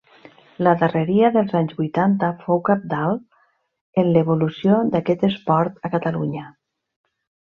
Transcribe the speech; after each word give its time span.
La 0.67 0.71
darreria 0.83 1.27
dels 1.35 1.51
anys 1.59 1.75
vuitanta 1.81 2.29
fou 2.45 2.61
cabdal 2.69 3.13
en 4.03 4.09
l'evolució 4.15 4.79
d'aquest 4.95 5.27
esport 5.31 5.87
a 5.91 5.95
Catalunya. 5.97 6.49